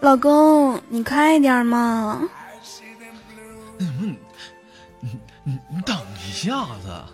[0.00, 2.28] 老公，你快点嘛！
[3.78, 4.16] 嗯，
[4.98, 7.04] 你你你等一下子。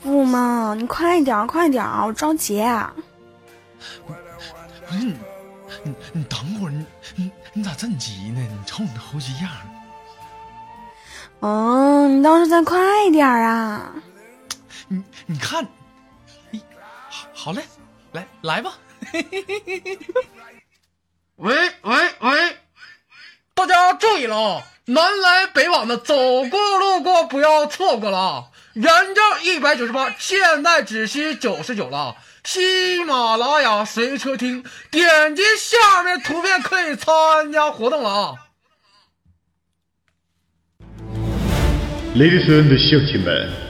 [0.00, 2.62] 不嘛，你快点快点我着急。
[4.06, 4.12] 不
[4.94, 5.16] 是你，
[5.82, 8.40] 你你等会儿，你你你咋这么急呢？
[8.40, 9.50] 你瞅你那猴急样。
[11.40, 12.78] 嗯，你倒是再快
[13.10, 13.92] 点啊！
[14.92, 15.64] 你你看，
[17.08, 17.62] 好好嘞，
[18.10, 18.76] 来来吧。
[21.36, 22.58] 喂喂喂，
[23.54, 28.50] 大家注意了，南来北往的走过路过不要错过了。
[28.72, 32.16] 原价一百九十八，现在只需九十九了。
[32.42, 38.34] 喜马拉雅随车听，点击下面图片可以参加活动了啊
[42.16, 43.69] ！Ladies and 乡亲们，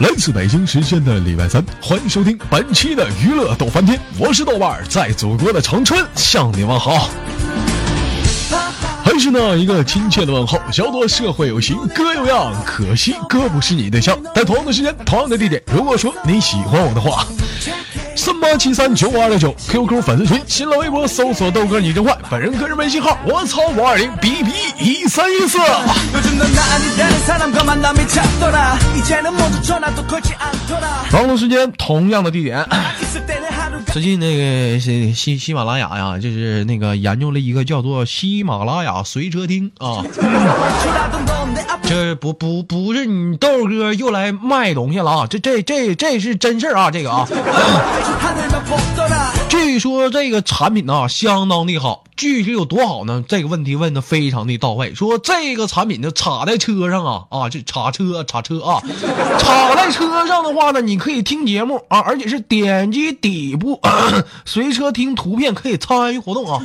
[0.00, 7.08] 来自北京时间的礼拜三，欢迎收听本期的娱乐逗翻天，我是豆瓣，在祖国的长春向你问好。
[9.04, 14.18] 还是那一个亲切的问候，小多社会有型哥有样，可惜哥不是你对象。
[14.34, 17.24] 在同样的时间，同样的地点，如果说你喜欢我的话。
[18.24, 25.58] 三八七三九五二六九 QQ 粉丝群，新浪微博搜索豆哥你真坏，本人个人微信号我操五二零 B B 一三一四。
[31.10, 32.66] 同样时间，同样的地点。
[33.94, 40.02] 最近那个喜喜喜马拉雅呀，就是那个研究了一个叫做喜马拉雅随车听啊。
[41.86, 45.26] 这不不不是你豆哥又来卖东西了啊！
[45.30, 46.90] 这这这这是真事儿啊！
[46.90, 47.24] 这个啊，
[49.48, 53.24] 据说这个产品呢相当的好，具体有多好呢？
[53.26, 54.94] 这个问题问的非常的到位。
[54.94, 58.82] 说这个产品呢插在车上啊 啊，这插车插车啊，
[59.38, 63.80] 插在车上的话呢，你可以听节目啊，而且是点击底部
[64.44, 66.62] 随车听图片可以参与活动啊。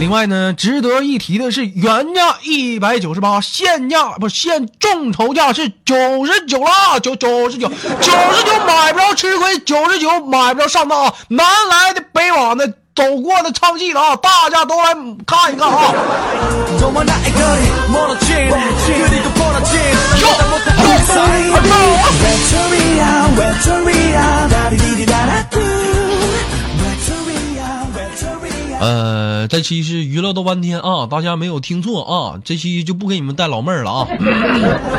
[0.00, 11.14] 另外呢，值得一提的是，原价一百九十八，现价不现众筹价是九十九啦，九九十九，九十九买不着吃亏，九十九买不着上当啊！
[11.28, 14.92] 南来的北往的，走过的唱戏的啊，大家都来
[15.26, 15.94] 看一看啊！
[28.84, 34.06] 呃，这期是娱乐豆半天啊，大家没有听错啊，这期就不给你们带老妹儿了啊。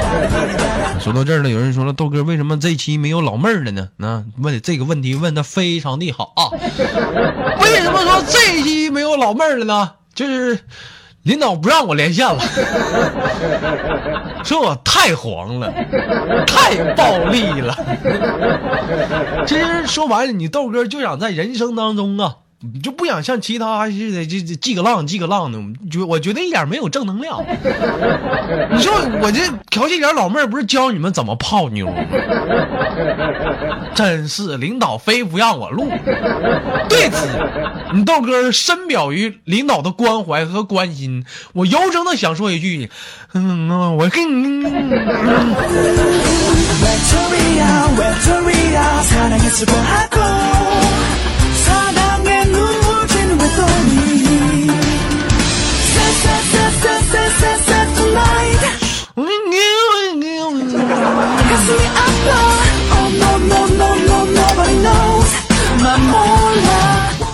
[0.99, 3.89] 说到这儿了，有人说了，豆哥为什么这期没有老妹儿了呢？
[3.97, 6.49] 那问这个问题问的非常的好啊。
[7.61, 9.91] 为什么说这期没有老妹儿了呢？
[10.15, 10.61] 就是
[11.21, 12.41] 领导不让我连线了，
[14.43, 15.71] 说我太黄了，
[16.47, 17.77] 太暴力了。
[19.45, 22.37] 其实说白了，你豆哥就想在人生当中啊。
[22.73, 25.59] 你就不想像其他似的，这这记个浪记个浪的，
[25.89, 27.43] 觉我觉得一点没有正能量。
[28.71, 31.93] 你说我这调戏点老妹儿，不是教你们怎么泡妞吗？
[33.93, 35.89] 真是领导非不让我录。
[36.89, 37.27] 对此，
[37.93, 42.89] 你豆哥深表于领导的关怀和关心，我由衷的想说一句，
[43.33, 44.65] 嗯，我跟你。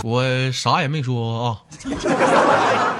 [0.03, 1.57] 我啥也没说啊。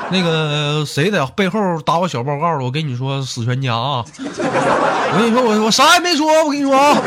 [0.09, 2.63] 那个谁在背后打我小报告了？
[2.63, 4.03] 我跟你说，死全家啊！
[4.17, 6.97] 我跟你说，我我啥也没说，我跟你说啊。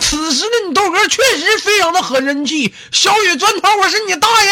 [0.00, 4.50] 此时的你豆哥确实非常的很人气，小雨砖头，我是你大爷！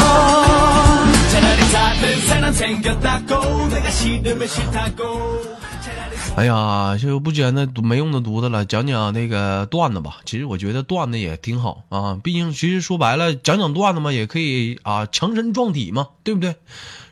[6.35, 10.17] 哎呀，就不讲那没用的犊子了，讲讲那个段子吧。
[10.25, 16.55] 其实我觉得段子也挺好啊，毕竟其实说白了，讲讲段子嘛，也可以啊强身壮体嘛，对不对？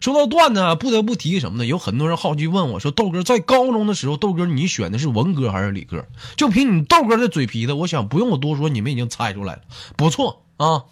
[0.01, 1.65] 说到段子，不得不提什么呢？
[1.65, 6.06] 有很多人好奇问我说：“豆哥在高中的时候，豆哥你选的是文科还是理科？”
[6.36, 9.62] 就凭你豆哥的嘴皮子，我想不用我多说，你们已经猜出来了。
[9.97, 10.83] 不错啊，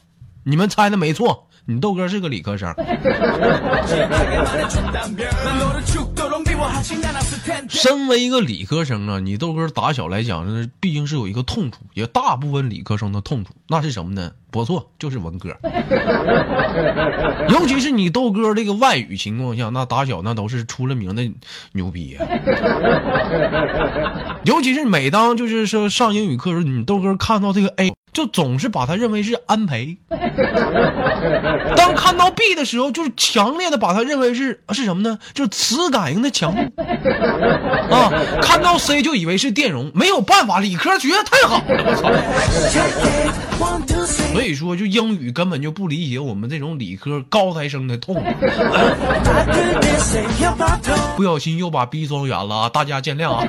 [0.44, 2.74] 你们猜的没错，你豆哥是个理科生。
[7.68, 14.32] 身为一个理科生啊，你豆哥打小来讲，那，毕竟是有一个痛处，也大部分理科生的痛处，那是什么呢？
[14.50, 15.50] 不错，就是文科。
[17.50, 21.30] 尤其是你豆哥这个外语情况下，那打小那都是出了名的
[21.74, 22.26] 牛逼呀。
[24.46, 29.96] 尤其是每当就是说上英语课时候，你豆哥看到这个 A，就总是把他认为是安培；
[31.76, 35.20] 当看到 B 的时候，就是强烈的把他认为是是什么呢？
[35.36, 36.62] 就是磁感应的强度
[37.94, 38.12] 啊。
[38.42, 42.10] 看到 C 就以为是电容，没有办法，理科学的太好了，我操！
[44.34, 48.16] 所以说，就英语根本就不理解我们这种理科高材生的痛。
[51.16, 53.46] 不小心又把 B 装远了啊，大家见谅啊。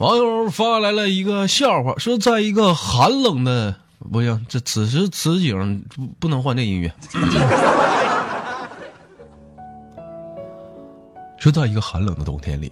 [0.00, 3.74] 网友发来了一个笑话，说在一个寒冷的。
[4.12, 6.92] 不行，这此时此景不不能换这音乐。
[11.38, 12.70] 说在一个寒冷的冬天里，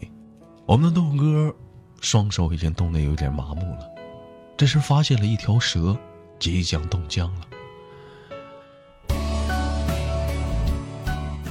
[0.67, 1.55] 我们的豆哥
[2.03, 3.92] 双手已经冻得有点麻木了。
[4.57, 5.97] 这时发现了一条蛇
[6.39, 7.47] 即将冻僵了。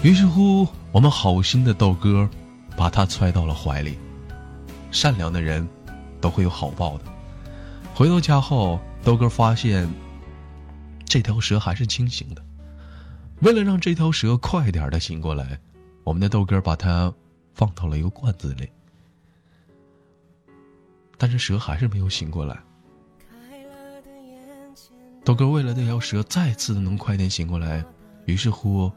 [0.04, 2.30] 于是乎，我们好心的豆哥
[2.76, 3.98] 把它揣到了怀里。
[4.92, 5.68] 善良的人
[6.20, 7.06] 都会有好报的。
[7.94, 8.80] 回到家后。
[9.04, 9.92] 豆哥发现，
[11.06, 12.46] 这条蛇还是清醒的。
[13.40, 15.60] 为了让这条蛇快点的醒过来，
[16.04, 17.12] 我们的豆哥把它
[17.56, 18.70] 放到了一个罐子里。
[21.18, 22.62] 但是蛇还是没有醒过来。
[25.24, 27.84] 豆哥为了那条蛇再次的能快点醒过来，
[28.26, 28.92] 于是乎，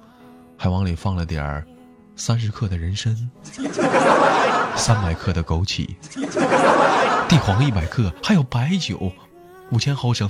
[0.57, 1.67] 还往里放了点儿
[2.17, 3.15] 三十克的人参，
[4.75, 5.87] 三百克的枸杞，
[7.29, 9.13] 地黄一百克，还有白酒。
[9.71, 10.29] 五千毫升。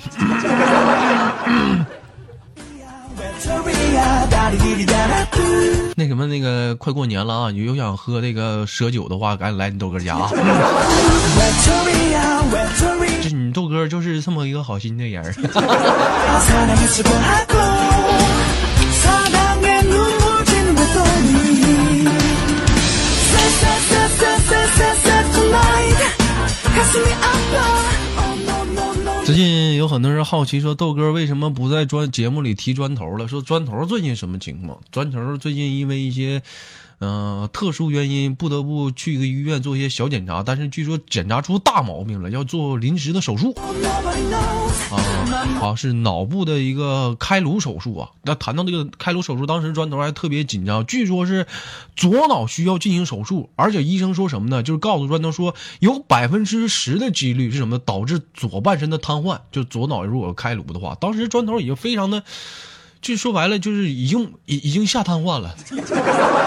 [5.97, 7.51] 那什么，那个快过年了啊！
[7.51, 10.31] 你有想喝那个蛇酒的话，赶紧来你豆哥家啊！
[13.31, 15.23] 你豆哥就是这么一个好心的人。
[29.25, 33.27] 最近有很多人好奇说，豆哥为什么不在专节目里提砖头了？
[33.27, 34.79] 说砖头最近什么情况？
[34.93, 36.43] 砖头最近因为一些。
[37.01, 43.55] 嗯，特殊原因不得不去一个医院做一些小检查，但是据说检查出大毛病了，要做临时的手术。
[44.91, 44.97] 啊，
[45.59, 48.11] 好是脑部的一个开颅手术啊。
[48.23, 51.47] 那谈到这个开颅手术，当时砖头还特别紧张，据说是
[51.97, 54.63] 左脑需要进行手术，而且医生说什么呢？
[54.63, 62.23] 就是告诉砖头说有百分之十的几率是什么导致左半身的瘫痪，就左脑如果开颅的话，当时砖头已经非常的。
[63.05, 65.55] 就说白了，就是已经已已经下瘫痪了，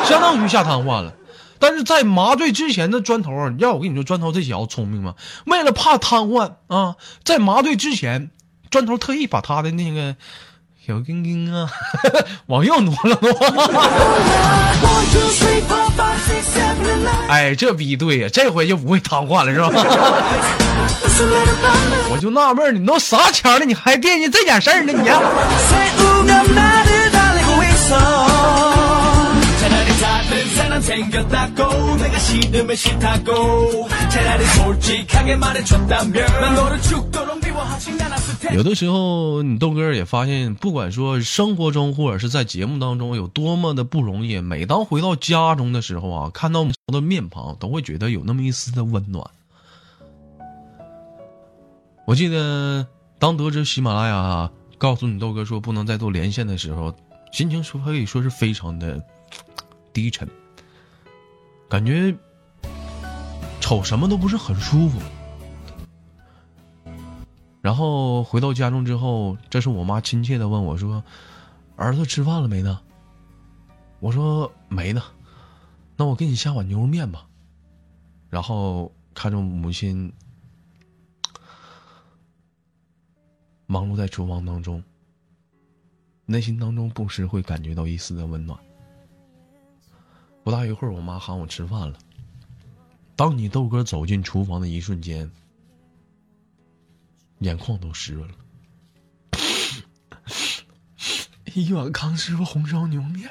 [0.05, 1.13] 相当于下瘫痪了。
[1.59, 5.13] 但是在麻醉之前的砖头，要我跟你说，砖头这小子聪明吗？
[5.45, 8.31] 为了怕瘫痪啊，在麻醉之前，
[8.71, 10.15] 砖头特意把他的那个
[10.85, 11.69] 小丁丁啊
[12.47, 13.31] 往右挪了挪。
[17.27, 19.69] 哎，这逼对呀，这回就不会瘫痪了，是吧？
[22.09, 24.93] 我就纳闷你都啥钱了，你还惦记这点事儿呢？
[24.93, 25.09] 你。
[38.53, 49.25] 有的时候，你豆哥也发现，不管说生活中或者是在节目当中有多么的不容易，每当回到家中的时候啊，看到的面庞，都会觉得有那么一丝的温暖。
[52.07, 52.87] 我记得
[53.19, 56.95] 当得知喜马拉雅告诉你豆哥说不能再做连线的时候，
[57.33, 59.05] 心情说可以说是非常的
[59.91, 60.25] 低沉，
[61.67, 62.15] 感觉
[63.59, 65.01] 瞅什么都不是很舒服。
[67.61, 71.03] 然后回到家中之后，这是我妈亲切的问我说
[71.75, 72.79] ：“儿子吃饭了没呢？”
[73.99, 75.03] 我说：“没呢。”
[75.97, 77.27] 那我给你下碗牛肉面吧。
[78.29, 80.13] 然后看着母亲
[83.67, 84.81] 忙碌在厨房当中，
[86.25, 88.57] 内心当中不时会感觉到一丝的温暖。
[90.43, 91.99] 不大一会儿，我妈喊我吃饭了。
[93.17, 95.29] 当你豆哥走进厨房的一瞬间，
[97.39, 98.35] 眼眶都湿润了。
[101.53, 103.29] 一碗康师傅红烧牛面。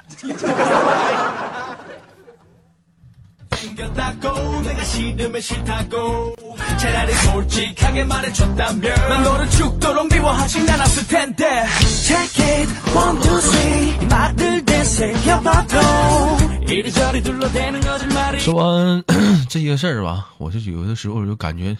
[18.38, 19.04] 说完
[19.48, 21.76] 这些事儿吧，我就有的时候就感觉，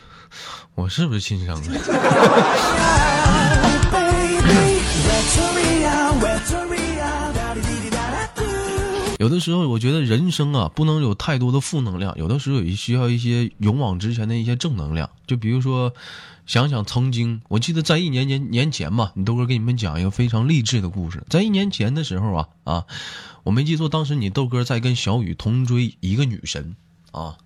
[0.75, 1.81] 我是不是亲生的？
[9.19, 15.09] 有的时候，我觉得人生啊，不能有太多的负能量，有的时候也需要一些勇往直前的一些正能量。
[15.27, 15.93] 就比如说，
[16.47, 21.25] 想想曾经，我记得在一年年年前吧，你豆哥给你们讲一个非常励志的故事。
[21.31, 22.85] 在一年前的时候啊啊，
[23.43, 26.77] 我没记错，当时你豆哥在跟小雨同追一个女神
[27.13, 27.37] 啊。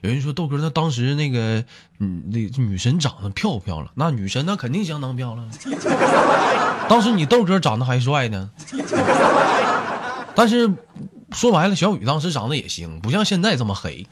[0.00, 1.64] 有人说豆哥，他当时那个
[1.98, 3.90] 嗯，那女神长得漂不漂亮？
[3.94, 5.50] 那女神那肯定相当漂亮。
[6.88, 8.50] 当时你豆哥长得还帅呢。
[10.36, 10.70] 但是
[11.32, 14.06] 说白了，小雨当时长得也行，不像现在这么黑。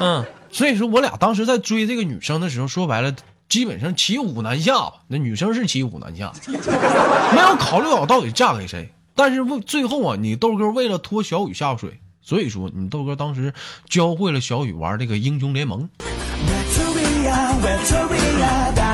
[0.00, 3.14] 嗯，所以说我俩当时在追这个女生的时候，说白了，
[3.48, 4.94] 基本上骑虎难下吧。
[5.06, 8.92] 那女生是骑虎难下，没有考虑好到底嫁给谁。
[9.14, 13.54] 但是为最后啊，你豆哥为了拖小雨下水，所以说你豆哥当时
[13.88, 15.88] 教会了小雨玩这个英雄联盟。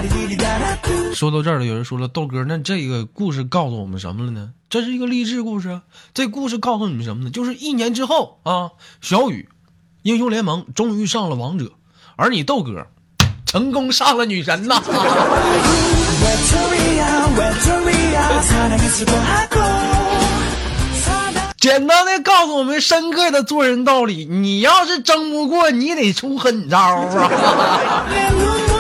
[1.15, 4.51] 说到这儿了，有人说了，豆哥，那这个故事告诉我们什么了呢？
[4.69, 5.81] 这是一个励志故事。
[6.15, 7.31] 这故事告诉你们什么呢？
[7.31, 9.49] 就是一年之后啊，小雨
[10.03, 11.73] 英雄联盟终于上了王者，
[12.17, 12.87] 而你豆哥
[13.47, 14.83] 成功上了女神呐。
[21.59, 28.09] 简单的告诉我们深刻的做人道理：你要是争不过，你得出狠招啊！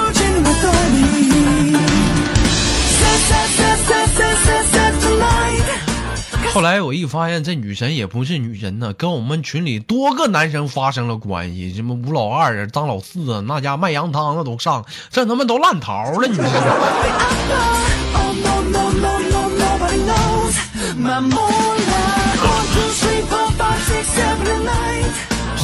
[6.54, 16.48] 后来我一发现，这女神也不是女神呢，跟我们群里多个男生发生了关系，什么吴老二啊、张老四啊，那家卖羊汤的都上，这他妈都烂桃了，你 知道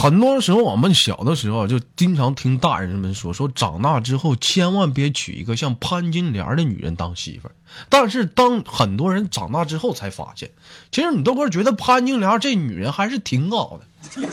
[0.00, 7.54] 很多时候，我们小的时候就经常听大人们说，说长大之后千万别娶一个像潘金莲的女人当媳妇儿。
[7.88, 10.50] 但是当很多人长大之后才发现，
[10.92, 14.28] 其实你豆哥觉得潘金莲这女人还是挺好的。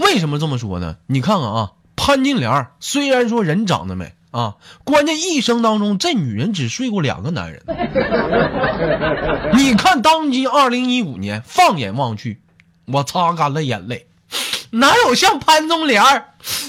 [0.00, 0.96] 为什么这么说呢？
[1.06, 7.62] 你看看啊，潘金莲虽然说人长得美啊，关键一生当中这女人只睡过两个男人。
[9.54, 12.42] 你看当今二零一五年，放眼望去，
[12.84, 14.04] 我擦干了眼泪。
[14.70, 16.24] 哪有像潘金莲儿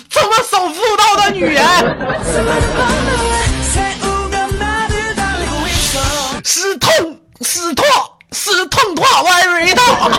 [0.09, 1.65] 这么守妇道的女人？
[6.43, 7.85] 死痛，死痛，
[8.31, 10.11] 死痛痛，very 痛。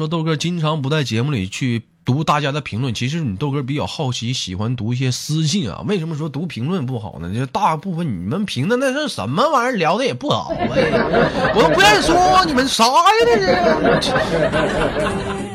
[0.00, 2.94] 说，豆哥经常不在节目里去读大家的评论。
[2.94, 5.84] 其实你豆哥比较好奇，喜欢读一些私信啊。
[5.86, 7.34] 为什么说读评论不好呢？
[7.34, 10.90] 就大部分你们评的那是什么玩意儿，聊的也不好哎，
[11.54, 12.94] 我都不愿意说你们啥呀，
[14.00, 15.49] 这是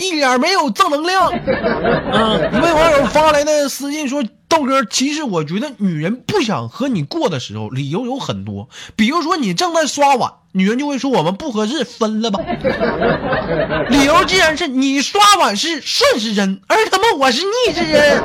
[0.00, 1.30] 一点没有正能量。
[1.30, 4.24] 嗯， 一位网友发来的私信说。
[4.50, 8.68] 豆哥，其实我觉得女人不想和你过的时候，理由有很多。
[8.96, 12.40] 比如说你正在刷碗，女人就会说我们不合适，分了吧。
[13.90, 18.20] 理由既然是你刷碗是顺时针，而他妈我是逆时针。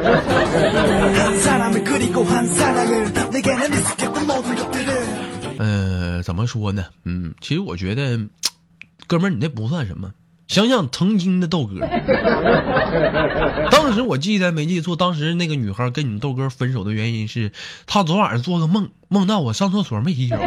[5.60, 6.86] 呃，怎么说呢？
[7.04, 8.20] 嗯，其实我觉得，
[9.06, 10.10] 哥们儿，你那不算什么。
[10.48, 11.80] 想想曾经的豆哥，
[13.72, 17.52] 当时我记得没记错，当时那个女孩跟你们豆哥分手的原因是，
[17.88, 20.38] 她昨晚上做个梦，梦到我上厕所没洗手，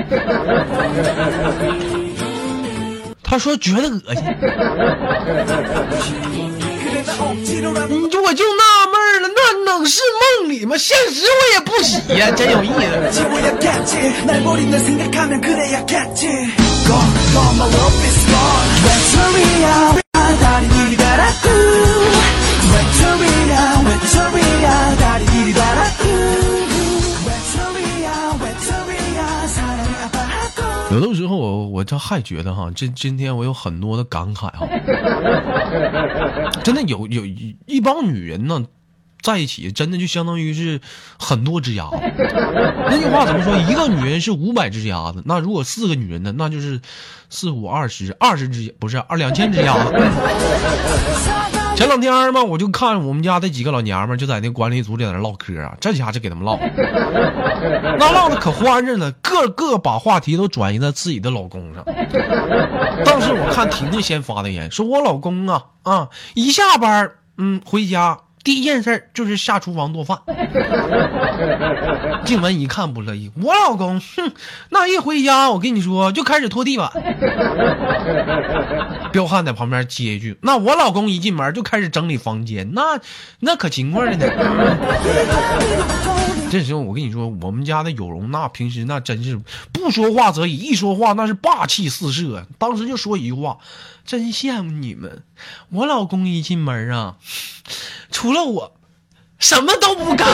[3.23, 4.25] 她说觉得恶心。
[7.89, 10.01] 你就我就纳闷了，那能是
[10.41, 10.77] 梦里吗？
[10.79, 12.75] 现实我也不洗呀， 真有意思。
[31.99, 34.67] 还觉得哈，今今天我有很多的感慨哈，
[36.65, 38.65] 真的有有一一帮女人呢，
[39.21, 40.81] 在一起真的就相当于是
[41.19, 41.97] 很多只鸭子。
[42.91, 43.57] 那句话怎么说？
[43.71, 46.81] 一个女人是五百只鸭子，那如果四个女人呢，那就是
[47.29, 49.93] 四五二十二十只不是二两千只鸭子。
[51.79, 56.59] 前两天嘛，我就看我们家这几个老娘们就在那管理组里在那唠嗑啊，这家就给他们唠，
[57.97, 61.85] 那唠的可欢着呢，个个把话题都转移到自己的老公上。
[63.05, 68.19] 当时我看婷婷先发的言，说我老公啊啊，一下班嗯回家。
[68.49, 70.19] 第一件事就是下厨房做饭。
[72.25, 74.33] 静文一看不乐意，我老公，哼，
[74.71, 76.91] 那一回家我跟你说就开始拖地板。
[79.13, 82.99] 彪悍在旁边接一句，那我老公一进门就开始整理房间，那
[83.41, 84.27] 那可勤快了呢。
[86.51, 89.39] 这时候我跟你说，我们家的有容那平时那真是
[89.73, 92.47] 不说话则已，一说话那是霸气四射。
[92.57, 93.59] 当时就说一句话，
[94.07, 95.23] 真羡慕你们，
[95.69, 97.17] 我老公一进门啊。
[98.11, 98.73] 除了我，
[99.39, 100.27] 什么都不干。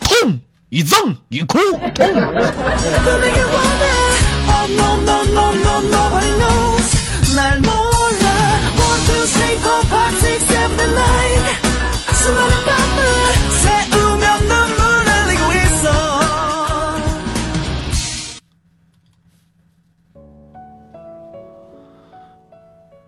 [0.00, 1.58] 痛一赠一哭
[1.94, 2.06] 痛。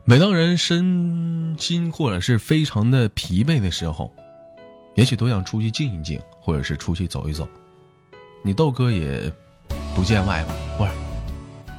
[0.06, 4.12] 每当人身心或者是非常的疲惫的时候，
[4.96, 7.48] 也许都想出去静一静，或者是出去走一走。
[8.42, 9.32] 你豆哥也
[9.94, 10.54] 不见外吧？
[10.76, 10.90] 不是，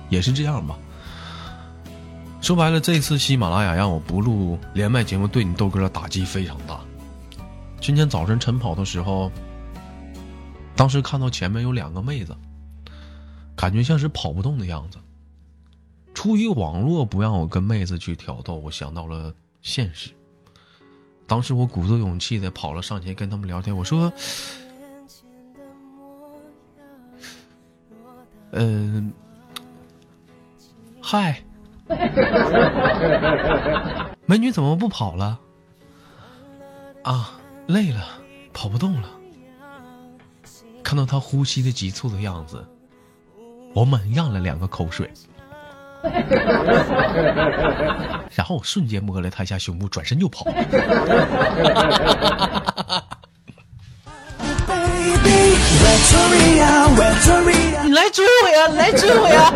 [0.10, 0.76] 也是这样吧？
[2.42, 6.80] 说白了，这次喜马拉雅让我不录连麦节目，对你豆哥的打击非常大。
[7.80, 9.32] 今天早晨晨跑的时候，
[10.76, 12.36] 当时看到前面有两个妹子，
[13.56, 14.98] 感觉像是跑不动的样子。
[16.26, 20.10] 出于网络不让我跟妹子去挑逗，我想到了现实。
[21.28, 24.12] 当时我鼓足勇气的跑了上前跟他们聊天，我说
[28.54, 29.14] ：“嗯，
[31.00, 31.44] 嗨，
[34.26, 35.40] 美女怎么不跑了？
[37.04, 38.04] 啊，累了，
[38.52, 39.12] 跑不动了。”
[40.82, 42.68] 看到她呼吸的急促的样子，
[43.76, 45.08] 我猛咽了两个口水。
[48.36, 50.46] 然后我瞬间摸了他一下胸部，转身就跑。
[57.84, 58.68] 你来追我呀！
[58.76, 59.54] 来追我呀！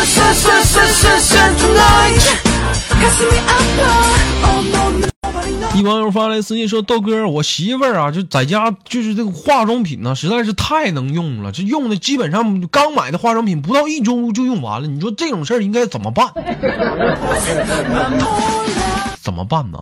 [5.74, 11.52] 一网友发来私信说：“豆哥，我媳妇儿啊，就在家就是这个化妆品呢，实在是太能用了。
[11.52, 14.88] 这用的基本上刚买的化妆品不到一周就用完了。
[14.88, 16.28] 你说这种事儿应该怎么办？
[19.20, 19.78] 怎么办呢？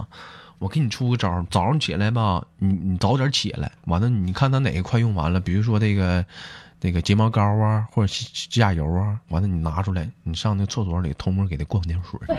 [0.59, 6.24] 我给你出个招早上起来吧，你你早点起来，完了你看他哪个快用完了，比如说这个。”
[6.80, 12.18] 那个睫毛膏啊，或者指甲油啊，完了你拿出来，你上那厕所里偷摸给他灌点水。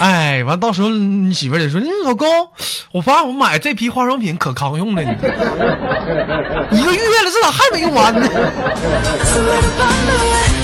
[0.00, 2.26] 哎，完到时候你媳妇得说：“你老公，
[2.90, 5.06] 我发现我买这批化妆品可扛用了，一
[6.82, 8.26] 个月了，这咋还没用完呢？”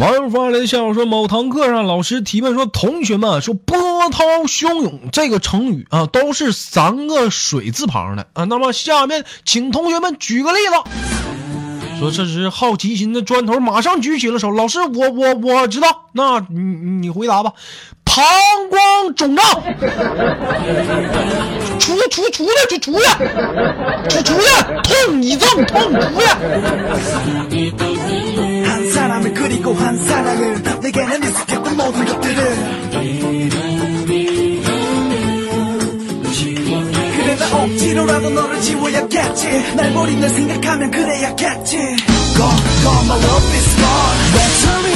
[0.00, 3.76] 网友发来的笑话说：某堂课上，老师提问说：“同学们说波
[4.10, 8.44] 涛汹涌这个成语啊，都是三个水字旁的啊。
[8.44, 10.90] 那么下面请同学们举个例子。”
[11.98, 14.50] 说这是好奇心的砖头，马上举起了手。
[14.52, 16.58] 老师，我我我知道，那你
[17.00, 17.52] 你回答吧。
[18.04, 18.24] 膀
[18.70, 19.44] 胱肿胀，
[21.78, 23.04] 出出出去就出去，
[24.08, 24.46] 出出去，
[24.82, 26.24] 痛你正痛出去。
[37.52, 39.74] 억지로라도 너를 지워야겠지.
[39.74, 41.76] 날 버린다 생각하면 그래야겠지.
[41.76, 44.87] Gone, gone, my love is gone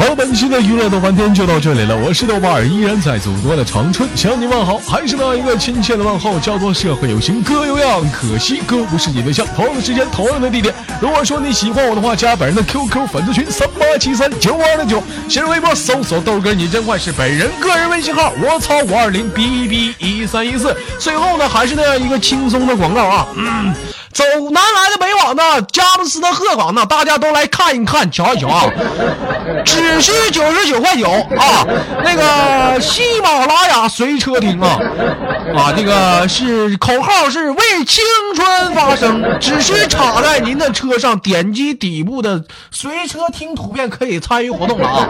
[0.00, 1.94] 好，本期的娱乐逗翻天就到这里了。
[1.94, 9.46] 我是豆瓣儿，依然在祖国的长春向你问好，还是那样一个亲切的问候，叫做社会有情哥有样，可惜哥不是你对象。
[9.54, 10.74] 同样的时间，同样的地点。
[11.02, 20.74] 如果说你喜欢我的话，加本人的 QQ 粉丝群三八七三九二六九，新浪微博搜索豆哥你真坏是本人个人微信号，我操五二零 b b 一三一四。
[20.98, 23.74] 最后呢，还是那样一个轻松的广告啊，嗯。
[24.12, 28.66] 走南来的北往的，佳木斯的鹤岗的，大家都来看一看，瞧一瞧啊！
[29.64, 31.64] 只需九十九块九啊！
[32.04, 34.80] 那个喜马拉雅随车听啊
[35.56, 35.72] 啊！
[35.76, 38.02] 这个是口号是为青
[38.34, 42.42] 春发声，只需插在您的车上，点击底部的
[42.72, 45.08] 随车听图片可以参与活动了啊！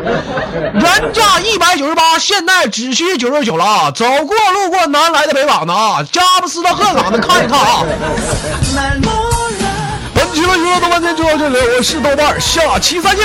[0.75, 3.91] 原价一百九十八，现在只需九十九了啊！
[3.91, 7.83] 走过路过南来的北往的啊，佳木斯的鹤岗的看一看啊！
[10.57, 13.25] 今天的豆瓣就到这里，我是豆瓣，下期再见。